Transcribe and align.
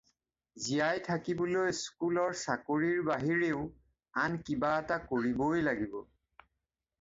জীয়াই 0.67 1.01
থাকিবলৈ 1.09 1.67
স্কুলৰ 1.81 2.33
চাকৰিৰ 2.45 3.03
বাহিৰেও 3.11 3.61
আন 4.25 4.39
কিবা 4.49 4.73
এটা 4.81 4.99
কৰিবই 5.13 5.63
লাগিব। 5.69 6.01